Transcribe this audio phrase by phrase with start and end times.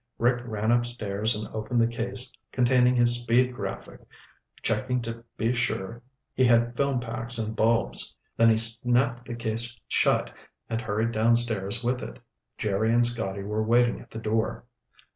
[0.17, 4.01] Rick ran upstairs and opened the case containing his speed graphic,
[4.63, 6.01] checking to be sure
[6.33, 10.33] he had film packs and bulbs, then he snapped the case shut
[10.67, 12.17] and hurried downstairs with it.
[12.57, 14.65] Jerry and Scotty were waiting at the door.